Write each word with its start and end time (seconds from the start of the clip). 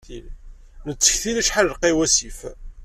Nettektil 0.87 1.37
acḥal 1.41 1.65
lqay 1.71 1.93
wasif. 1.97 2.39